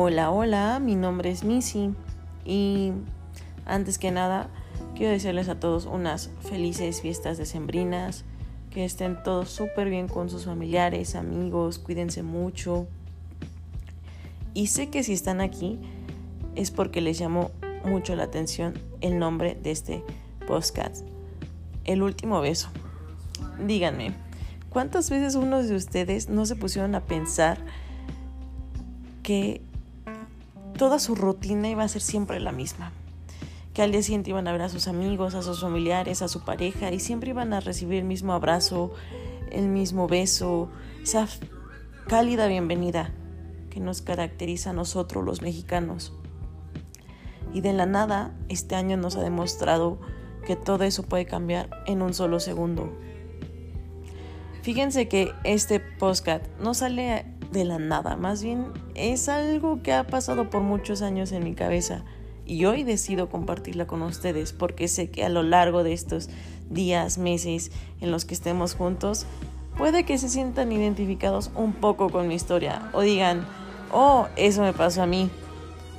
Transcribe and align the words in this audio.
Hola, 0.00 0.30
hola, 0.30 0.78
mi 0.78 0.94
nombre 0.94 1.28
es 1.28 1.42
Missy 1.42 1.92
y 2.44 2.92
antes 3.66 3.98
que 3.98 4.12
nada 4.12 4.48
quiero 4.94 5.10
decirles 5.10 5.48
a 5.48 5.58
todos 5.58 5.86
unas 5.86 6.30
felices 6.40 7.00
fiestas 7.00 7.36
decembrinas, 7.36 8.24
que 8.70 8.84
estén 8.84 9.20
todos 9.24 9.50
súper 9.50 9.90
bien 9.90 10.06
con 10.06 10.30
sus 10.30 10.44
familiares, 10.44 11.16
amigos, 11.16 11.80
cuídense 11.80 12.22
mucho. 12.22 12.86
Y 14.54 14.68
sé 14.68 14.88
que 14.88 15.02
si 15.02 15.14
están 15.14 15.40
aquí 15.40 15.80
es 16.54 16.70
porque 16.70 17.00
les 17.00 17.18
llamó 17.18 17.50
mucho 17.84 18.14
la 18.14 18.22
atención 18.22 18.74
el 19.00 19.18
nombre 19.18 19.58
de 19.60 19.72
este 19.72 20.04
podcast, 20.46 21.04
El 21.84 22.04
último 22.04 22.40
beso. 22.40 22.68
Díganme, 23.66 24.14
¿cuántas 24.70 25.10
veces 25.10 25.34
uno 25.34 25.60
de 25.60 25.74
ustedes 25.74 26.28
no 26.28 26.46
se 26.46 26.54
pusieron 26.54 26.94
a 26.94 27.00
pensar 27.00 27.58
que 29.24 29.60
toda 30.78 31.00
su 31.00 31.14
rutina 31.14 31.68
iba 31.68 31.82
a 31.82 31.88
ser 31.88 32.00
siempre 32.00 32.40
la 32.40 32.52
misma. 32.52 32.92
Que 33.74 33.82
al 33.82 33.92
día 33.92 34.02
siguiente 34.02 34.30
iban 34.30 34.48
a 34.48 34.52
ver 34.52 34.62
a 34.62 34.68
sus 34.70 34.88
amigos, 34.88 35.34
a 35.34 35.42
sus 35.42 35.60
familiares, 35.60 36.22
a 36.22 36.28
su 36.28 36.44
pareja 36.44 36.90
y 36.90 37.00
siempre 37.00 37.30
iban 37.30 37.52
a 37.52 37.60
recibir 37.60 37.98
el 37.98 38.04
mismo 38.04 38.32
abrazo, 38.32 38.94
el 39.50 39.68
mismo 39.68 40.08
beso, 40.08 40.70
esa 41.02 41.28
cálida 42.06 42.46
bienvenida 42.46 43.10
que 43.70 43.80
nos 43.80 44.02
caracteriza 44.02 44.70
a 44.70 44.72
nosotros 44.72 45.24
los 45.24 45.42
mexicanos. 45.42 46.14
Y 47.52 47.60
de 47.60 47.72
la 47.72 47.86
nada, 47.86 48.34
este 48.48 48.76
año 48.76 48.96
nos 48.96 49.16
ha 49.16 49.20
demostrado 49.22 49.98
que 50.46 50.54
todo 50.54 50.84
eso 50.84 51.02
puede 51.02 51.26
cambiar 51.26 51.70
en 51.86 52.02
un 52.02 52.14
solo 52.14 52.40
segundo. 52.40 52.92
Fíjense 54.62 55.08
que 55.08 55.32
este 55.44 55.80
postcat 55.80 56.46
no 56.60 56.72
sale 56.74 57.26
de 57.52 57.64
la 57.64 57.78
nada, 57.78 58.16
más 58.16 58.42
bien 58.42 58.66
es 58.94 59.28
algo 59.28 59.82
que 59.82 59.92
ha 59.92 60.06
pasado 60.06 60.50
por 60.50 60.62
muchos 60.62 61.02
años 61.02 61.32
en 61.32 61.44
mi 61.44 61.54
cabeza 61.54 62.04
y 62.44 62.64
hoy 62.64 62.82
decido 62.82 63.28
compartirla 63.28 63.86
con 63.86 64.02
ustedes 64.02 64.52
porque 64.52 64.88
sé 64.88 65.10
que 65.10 65.24
a 65.24 65.28
lo 65.28 65.42
largo 65.42 65.82
de 65.82 65.92
estos 65.92 66.28
días, 66.70 67.18
meses 67.18 67.70
en 68.00 68.10
los 68.10 68.24
que 68.24 68.34
estemos 68.34 68.74
juntos, 68.74 69.26
puede 69.76 70.04
que 70.04 70.18
se 70.18 70.28
sientan 70.28 70.72
identificados 70.72 71.50
un 71.54 71.72
poco 71.72 72.10
con 72.10 72.28
mi 72.28 72.34
historia 72.34 72.90
o 72.92 73.02
digan, 73.02 73.46
oh, 73.92 74.26
eso 74.36 74.62
me 74.62 74.72
pasó 74.72 75.02
a 75.02 75.06
mí, 75.06 75.30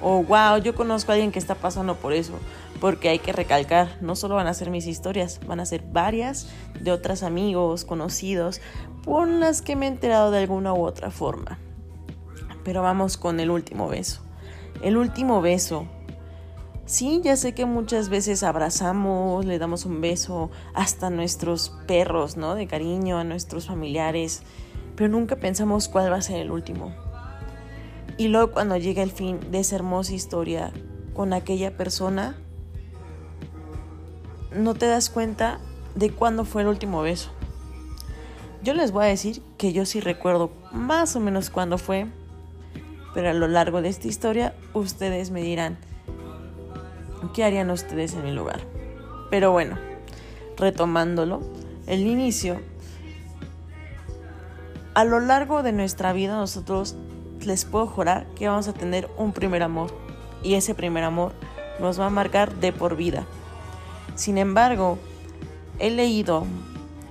o 0.00 0.22
wow, 0.22 0.58
yo 0.62 0.74
conozco 0.74 1.12
a 1.12 1.14
alguien 1.14 1.32
que 1.32 1.38
está 1.38 1.54
pasando 1.54 1.96
por 1.96 2.12
eso, 2.12 2.34
porque 2.80 3.08
hay 3.08 3.18
que 3.18 3.32
recalcar, 3.32 3.96
no 4.00 4.14
solo 4.14 4.36
van 4.36 4.46
a 4.46 4.54
ser 4.54 4.70
mis 4.70 4.86
historias, 4.86 5.40
van 5.46 5.60
a 5.60 5.66
ser 5.66 5.82
varias 5.82 6.48
de 6.80 6.92
otros 6.92 7.22
amigos, 7.22 7.84
conocidos, 7.84 8.60
por 9.04 9.28
las 9.28 9.62
que 9.62 9.76
me 9.76 9.86
he 9.86 9.88
enterado 9.88 10.30
de 10.30 10.38
alguna 10.38 10.72
u 10.72 10.84
otra 10.84 11.10
forma. 11.10 11.58
Pero 12.64 12.82
vamos 12.82 13.16
con 13.16 13.40
el 13.40 13.50
último 13.50 13.88
beso. 13.88 14.22
El 14.82 14.96
último 14.96 15.40
beso. 15.40 15.86
Sí, 16.86 17.20
ya 17.22 17.36
sé 17.36 17.52
que 17.52 17.66
muchas 17.66 18.08
veces 18.08 18.42
abrazamos, 18.42 19.44
le 19.44 19.58
damos 19.58 19.84
un 19.84 20.00
beso 20.00 20.50
hasta 20.74 21.08
a 21.08 21.10
nuestros 21.10 21.70
perros, 21.86 22.36
¿no? 22.36 22.54
De 22.54 22.66
cariño, 22.66 23.18
a 23.18 23.24
nuestros 23.24 23.66
familiares, 23.66 24.42
pero 24.96 25.10
nunca 25.10 25.36
pensamos 25.36 25.88
cuál 25.88 26.10
va 26.10 26.16
a 26.16 26.22
ser 26.22 26.38
el 26.40 26.50
último. 26.50 26.94
Y 28.16 28.28
luego 28.28 28.52
cuando 28.52 28.76
llega 28.76 29.02
el 29.02 29.12
fin 29.12 29.38
de 29.50 29.60
esa 29.60 29.76
hermosa 29.76 30.14
historia 30.14 30.72
con 31.14 31.32
aquella 31.32 31.76
persona, 31.76 32.36
no 34.54 34.74
te 34.74 34.86
das 34.86 35.10
cuenta 35.10 35.60
de 35.94 36.10
cuándo 36.10 36.44
fue 36.44 36.62
el 36.62 36.68
último 36.68 37.02
beso. 37.02 37.30
Yo 38.62 38.74
les 38.74 38.90
voy 38.90 39.04
a 39.04 39.08
decir 39.08 39.42
que 39.56 39.72
yo 39.72 39.86
sí 39.86 40.00
recuerdo 40.00 40.50
más 40.72 41.14
o 41.14 41.20
menos 41.20 41.48
cuándo 41.48 41.78
fue, 41.78 42.06
pero 43.14 43.30
a 43.30 43.32
lo 43.32 43.46
largo 43.46 43.82
de 43.82 43.88
esta 43.88 44.08
historia 44.08 44.54
ustedes 44.74 45.30
me 45.30 45.42
dirán 45.42 45.78
qué 47.34 47.44
harían 47.44 47.70
ustedes 47.70 48.14
en 48.14 48.24
mi 48.24 48.32
lugar. 48.32 48.60
Pero 49.30 49.52
bueno, 49.52 49.78
retomándolo, 50.56 51.40
el 51.86 52.06
inicio, 52.06 52.60
a 54.94 55.04
lo 55.04 55.20
largo 55.20 55.62
de 55.62 55.72
nuestra 55.72 56.12
vida 56.12 56.36
nosotros 56.36 56.96
les 57.40 57.64
puedo 57.64 57.86
jurar 57.86 58.26
que 58.34 58.48
vamos 58.48 58.66
a 58.66 58.72
tener 58.72 59.08
un 59.16 59.32
primer 59.32 59.62
amor 59.62 59.94
y 60.42 60.54
ese 60.54 60.74
primer 60.74 61.04
amor 61.04 61.32
nos 61.80 62.00
va 62.00 62.06
a 62.06 62.10
marcar 62.10 62.54
de 62.56 62.72
por 62.72 62.96
vida. 62.96 63.24
Sin 64.16 64.36
embargo, 64.36 64.98
he 65.78 65.90
leído 65.90 66.44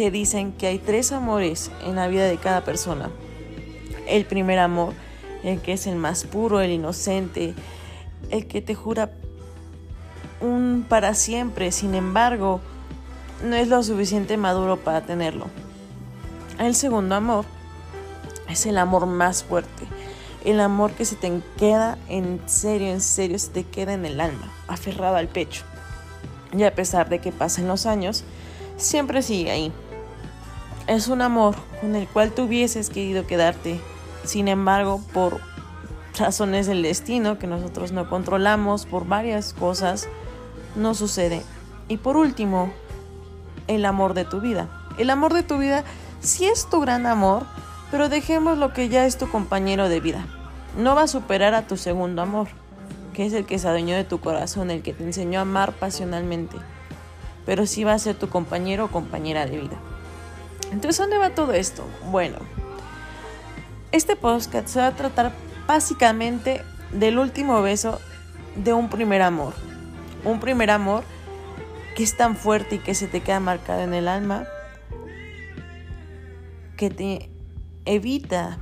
que 0.00 0.10
dicen 0.10 0.52
que 0.52 0.66
hay 0.66 0.78
tres 0.78 1.12
amores 1.12 1.70
en 1.84 1.96
la 1.96 2.08
vida 2.08 2.24
de 2.24 2.38
cada 2.38 2.64
persona. 2.64 3.10
El 4.08 4.24
primer 4.24 4.58
amor, 4.58 4.94
el 5.44 5.60
que 5.60 5.74
es 5.74 5.86
el 5.86 5.96
más 5.96 6.24
puro, 6.24 6.62
el 6.62 6.70
inocente, 6.70 7.52
el 8.30 8.46
que 8.46 8.62
te 8.62 8.74
jura 8.74 9.10
un 10.40 10.86
para 10.88 11.12
siempre, 11.12 11.70
sin 11.70 11.94
embargo, 11.94 12.62
no 13.44 13.56
es 13.56 13.68
lo 13.68 13.82
suficiente 13.82 14.38
maduro 14.38 14.78
para 14.78 15.02
tenerlo. 15.02 15.48
El 16.58 16.74
segundo 16.74 17.14
amor 17.14 17.44
es 18.48 18.64
el 18.64 18.78
amor 18.78 19.04
más 19.04 19.44
fuerte, 19.44 19.84
el 20.46 20.60
amor 20.60 20.92
que 20.92 21.04
se 21.04 21.16
te 21.16 21.42
queda 21.58 21.98
en 22.08 22.40
serio, 22.46 22.88
en 22.88 23.02
serio, 23.02 23.38
se 23.38 23.50
te 23.50 23.64
queda 23.64 23.92
en 23.92 24.06
el 24.06 24.18
alma, 24.18 24.50
aferrado 24.66 25.16
al 25.16 25.28
pecho. 25.28 25.64
Y 26.56 26.62
a 26.62 26.74
pesar 26.74 27.10
de 27.10 27.18
que 27.18 27.32
pasen 27.32 27.68
los 27.68 27.84
años, 27.84 28.24
siempre 28.78 29.20
sigue 29.20 29.50
ahí. 29.50 29.70
Es 30.90 31.06
un 31.06 31.22
amor 31.22 31.54
con 31.80 31.94
el 31.94 32.08
cual 32.08 32.32
tú 32.32 32.46
hubieses 32.46 32.90
querido 32.90 33.24
quedarte. 33.24 33.80
Sin 34.24 34.48
embargo, 34.48 35.00
por 35.12 35.38
razones 36.18 36.66
del 36.66 36.82
destino 36.82 37.38
que 37.38 37.46
nosotros 37.46 37.92
no 37.92 38.10
controlamos, 38.10 38.86
por 38.86 39.06
varias 39.06 39.52
cosas, 39.52 40.08
no 40.74 40.94
sucede. 40.94 41.42
Y 41.86 41.98
por 41.98 42.16
último, 42.16 42.72
el 43.68 43.84
amor 43.84 44.14
de 44.14 44.24
tu 44.24 44.40
vida. 44.40 44.68
El 44.98 45.10
amor 45.10 45.32
de 45.32 45.44
tu 45.44 45.58
vida 45.58 45.84
sí 46.18 46.46
es 46.46 46.68
tu 46.68 46.80
gran 46.80 47.06
amor, 47.06 47.44
pero 47.92 48.08
dejemos 48.08 48.58
lo 48.58 48.72
que 48.72 48.88
ya 48.88 49.06
es 49.06 49.16
tu 49.16 49.30
compañero 49.30 49.88
de 49.88 50.00
vida. 50.00 50.26
No 50.76 50.96
va 50.96 51.02
a 51.02 51.06
superar 51.06 51.54
a 51.54 51.68
tu 51.68 51.76
segundo 51.76 52.20
amor, 52.20 52.48
que 53.14 53.26
es 53.26 53.32
el 53.32 53.46
que 53.46 53.60
se 53.60 53.68
adueñó 53.68 53.94
de 53.94 54.02
tu 54.02 54.18
corazón, 54.18 54.72
el 54.72 54.82
que 54.82 54.92
te 54.92 55.04
enseñó 55.04 55.38
a 55.38 55.42
amar 55.42 55.70
pasionalmente 55.70 56.56
pero 57.46 57.66
sí 57.66 57.84
va 57.84 57.94
a 57.94 57.98
ser 57.98 58.14
tu 58.14 58.28
compañero 58.28 58.84
o 58.84 58.90
compañera 58.92 59.46
de 59.46 59.58
vida. 59.58 59.76
Entonces, 60.70 60.98
¿dónde 60.98 61.18
va 61.18 61.30
todo 61.30 61.52
esto? 61.52 61.84
Bueno, 62.10 62.38
este 63.92 64.14
podcast 64.14 64.68
se 64.68 64.78
va 64.78 64.88
a 64.88 64.96
tratar 64.96 65.32
básicamente 65.66 66.62
del 66.92 67.18
último 67.18 67.60
beso 67.62 68.00
de 68.56 68.72
un 68.72 68.88
primer 68.88 69.22
amor. 69.22 69.54
Un 70.24 70.38
primer 70.38 70.70
amor 70.70 71.02
que 71.96 72.02
es 72.02 72.16
tan 72.16 72.36
fuerte 72.36 72.76
y 72.76 72.78
que 72.78 72.94
se 72.94 73.08
te 73.08 73.20
queda 73.20 73.40
marcado 73.40 73.82
en 73.82 73.94
el 73.94 74.06
alma, 74.06 74.46
que 76.76 76.90
te 76.90 77.30
evita, 77.84 78.58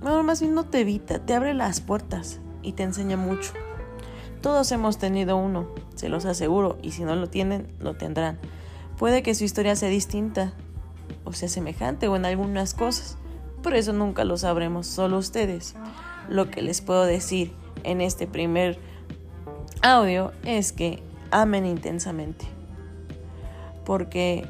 bueno, 0.00 0.22
más 0.22 0.40
bien 0.40 0.54
no 0.54 0.64
te 0.64 0.80
evita, 0.80 1.18
te 1.20 1.34
abre 1.34 1.54
las 1.54 1.80
puertas 1.80 2.38
y 2.62 2.72
te 2.72 2.82
enseña 2.82 3.16
mucho. 3.16 3.52
Todos 4.42 4.70
hemos 4.72 4.98
tenido 4.98 5.36
uno, 5.36 5.68
se 5.94 6.08
los 6.08 6.26
aseguro, 6.26 6.78
y 6.82 6.92
si 6.92 7.04
no 7.04 7.16
lo 7.16 7.28
tienen, 7.28 7.66
lo 7.80 7.94
tendrán. 7.94 8.38
Puede 8.98 9.22
que 9.22 9.34
su 9.34 9.44
historia 9.44 9.74
sea 9.74 9.88
distinta, 9.88 10.52
o 11.26 11.32
sea 11.32 11.48
semejante, 11.48 12.08
o 12.08 12.16
en 12.16 12.24
algunas 12.24 12.72
cosas. 12.72 13.18
Por 13.62 13.74
eso 13.74 13.92
nunca 13.92 14.24
lo 14.24 14.38
sabremos, 14.38 14.86
solo 14.86 15.18
ustedes. 15.18 15.74
Lo 16.28 16.50
que 16.50 16.62
les 16.62 16.80
puedo 16.80 17.04
decir 17.04 17.52
en 17.84 18.00
este 18.00 18.26
primer 18.26 18.78
audio 19.82 20.32
es 20.44 20.72
que 20.72 21.02
amen 21.30 21.66
intensamente. 21.66 22.46
Porque 23.84 24.48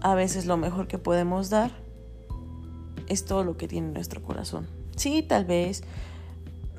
a 0.00 0.14
veces 0.14 0.46
lo 0.46 0.56
mejor 0.56 0.86
que 0.86 0.98
podemos 0.98 1.50
dar 1.50 1.70
es 3.08 3.24
todo 3.24 3.42
lo 3.42 3.56
que 3.56 3.68
tiene 3.68 3.88
nuestro 3.88 4.22
corazón. 4.22 4.68
Sí, 4.96 5.22
tal 5.22 5.44
vez 5.44 5.82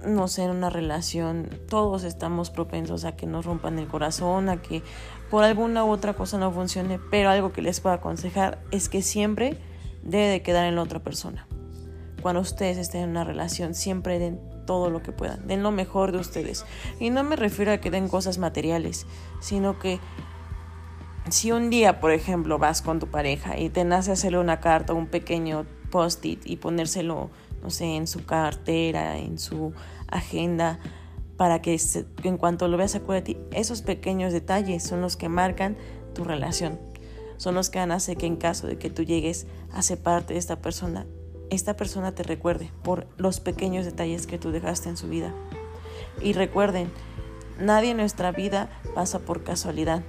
no 0.05 0.27
sé, 0.27 0.43
en 0.43 0.51
una 0.51 0.69
relación, 0.69 1.49
todos 1.69 2.03
estamos 2.03 2.49
propensos 2.49 3.05
a 3.05 3.15
que 3.15 3.25
nos 3.25 3.45
rompan 3.45 3.79
el 3.79 3.87
corazón, 3.87 4.49
a 4.49 4.61
que 4.61 4.83
por 5.29 5.43
alguna 5.43 5.85
u 5.85 5.89
otra 5.89 6.13
cosa 6.13 6.37
no 6.37 6.51
funcione, 6.51 6.99
pero 7.09 7.29
algo 7.29 7.51
que 7.53 7.61
les 7.61 7.79
puedo 7.79 7.95
aconsejar 7.95 8.59
es 8.71 8.89
que 8.89 9.01
siempre 9.01 9.57
debe 10.03 10.27
de 10.27 10.41
quedar 10.41 10.65
en 10.65 10.75
la 10.75 10.81
otra 10.81 10.99
persona. 10.99 11.47
Cuando 12.21 12.41
ustedes 12.41 12.77
estén 12.77 13.01
en 13.01 13.09
una 13.11 13.23
relación, 13.23 13.73
siempre 13.73 14.19
den 14.19 14.39
todo 14.65 14.89
lo 14.89 15.01
que 15.01 15.11
puedan, 15.11 15.47
den 15.47 15.63
lo 15.63 15.71
mejor 15.71 16.11
de 16.11 16.19
ustedes. 16.19 16.65
Y 16.99 17.09
no 17.09 17.23
me 17.23 17.35
refiero 17.35 17.71
a 17.71 17.77
que 17.77 17.91
den 17.91 18.07
cosas 18.07 18.37
materiales, 18.37 19.07
sino 19.39 19.79
que 19.79 19.99
si 21.29 21.51
un 21.51 21.69
día, 21.69 21.99
por 21.99 22.11
ejemplo, 22.11 22.57
vas 22.57 22.81
con 22.81 22.99
tu 22.99 23.07
pareja 23.07 23.57
y 23.57 23.69
te 23.69 23.83
nace 23.83 24.11
hacerle 24.11 24.39
una 24.39 24.59
carta, 24.59 24.93
un 24.93 25.07
pequeño 25.07 25.65
post-it 25.89 26.41
y 26.45 26.57
ponérselo 26.57 27.29
no 27.61 27.69
sé, 27.69 27.95
en 27.95 28.07
su 28.07 28.25
cartera, 28.25 29.17
en 29.17 29.37
su 29.39 29.73
agenda, 30.07 30.79
para 31.37 31.61
que 31.61 31.79
en 32.23 32.37
cuanto 32.37 32.67
lo 32.67 32.77
veas 32.77 32.95
acuérdate. 32.95 33.37
Esos 33.51 33.81
pequeños 33.81 34.33
detalles 34.33 34.83
son 34.83 35.01
los 35.01 35.17
que 35.17 35.29
marcan 35.29 35.77
tu 36.13 36.23
relación. 36.23 36.79
Son 37.37 37.55
los 37.55 37.69
que 37.69 37.79
van 37.79 37.91
a 37.91 37.95
hacer 37.95 38.17
que 38.17 38.27
en 38.27 38.35
caso 38.35 38.67
de 38.67 38.77
que 38.77 38.91
tú 38.91 39.03
llegues 39.03 39.47
a 39.71 39.81
ser 39.81 39.97
parte 39.97 40.33
de 40.33 40.39
esta 40.39 40.61
persona, 40.61 41.07
esta 41.49 41.75
persona 41.75 42.13
te 42.13 42.23
recuerde 42.23 42.71
por 42.83 43.07
los 43.17 43.39
pequeños 43.39 43.85
detalles 43.85 44.27
que 44.27 44.37
tú 44.37 44.51
dejaste 44.51 44.89
en 44.89 44.97
su 44.97 45.07
vida. 45.09 45.33
Y 46.21 46.33
recuerden, 46.33 46.91
nadie 47.59 47.91
en 47.91 47.97
nuestra 47.97 48.31
vida 48.31 48.69
pasa 48.93 49.19
por 49.19 49.43
casualidad. 49.43 50.03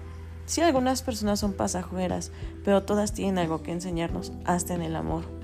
Sí, 0.44 0.60
algunas 0.60 1.02
personas 1.02 1.40
son 1.40 1.54
pasajeras, 1.54 2.30
pero 2.64 2.82
todas 2.82 3.14
tienen 3.14 3.38
algo 3.38 3.62
que 3.62 3.72
enseñarnos, 3.72 4.32
hasta 4.44 4.74
en 4.74 4.82
el 4.82 4.96
amor. 4.96 5.41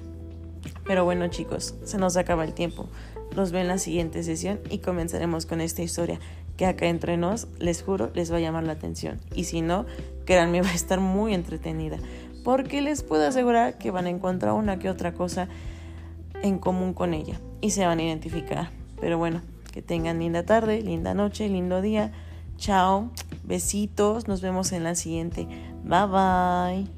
Pero 0.89 1.05
bueno 1.05 1.29
chicos, 1.29 1.75
se 1.85 1.99
nos 1.99 2.17
acaba 2.17 2.45
el 2.45 2.55
tiempo. 2.55 2.89
Los 3.37 3.53
veo 3.53 3.61
en 3.61 3.69
la 3.69 3.79
siguiente 3.79 4.25
sesión 4.25 4.59
y 4.71 4.79
comenzaremos 4.79 5.47
con 5.47 5.61
esta 5.61 5.83
historia 5.83 6.19
que 6.57 6.67
acá 6.67 6.87
entre 6.87 7.17
nos, 7.17 7.47
les 7.59 7.83
juro, 7.83 8.11
les 8.15 8.33
va 8.33 8.39
a 8.39 8.41
llamar 8.41 8.65
la 8.65 8.73
atención. 8.73 9.21
Y 9.35 9.45
si 9.45 9.61
no, 9.61 9.87
créanme, 10.25 10.63
va 10.63 10.71
a 10.71 10.75
estar 10.75 10.99
muy 10.99 11.35
entretenida. 11.35 11.99
Porque 12.43 12.81
les 12.81 13.03
puedo 13.03 13.29
asegurar 13.29 13.79
que 13.79 13.91
van 13.91 14.07
a 14.07 14.11
encontrar 14.11 14.55
una 14.55 14.79
que 14.79 14.89
otra 14.89 15.13
cosa 15.13 15.49
en 16.43 16.59
común 16.59 16.95
con 16.95 17.15
ella 17.15 17.39
y 17.61 17.71
se 17.71 17.87
van 17.87 17.99
a 17.99 18.03
identificar. 18.03 18.71
Pero 19.01 19.19
bueno, 19.19 19.43
que 19.73 19.83
tengan 19.83 20.19
linda 20.19 20.45
tarde, 20.45 20.81
linda 20.83 21.15
noche, 21.15 21.49
lindo 21.49 21.83
día. 21.83 22.13
Chao, 22.57 23.11
besitos, 23.45 24.27
nos 24.27 24.41
vemos 24.41 24.73
en 24.73 24.85
la 24.85 24.95
siguiente. 24.95 25.47
Bye 25.85 26.07
bye. 26.07 26.98